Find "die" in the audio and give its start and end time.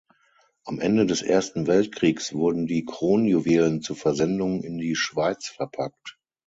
2.65-2.85, 4.79-4.95